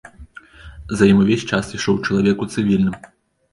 За 1.01 1.09
ім 1.11 1.19
увесь 1.25 1.45
час 1.51 1.71
ішоў 1.79 2.01
чалавек 2.09 2.37
у 2.47 2.51
цывільным. 2.53 3.01